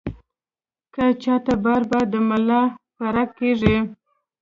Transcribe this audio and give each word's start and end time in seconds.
کۀ 0.93 1.05
چاته 1.23 1.53
بار 1.63 1.81
بار 1.91 2.05
د 2.13 2.15
ملا 2.29 2.61
پړق 2.97 3.29
کيږي 3.39 3.77